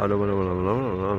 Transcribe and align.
Hablo, 0.00 0.14
hablo, 0.16 0.32
hablo, 0.32 0.50
hablo, 0.50 0.70
hablo, 0.70 1.09